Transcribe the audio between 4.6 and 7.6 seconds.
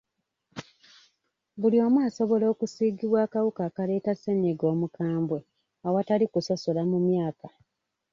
omukambwe awatali kusosola mu myaka.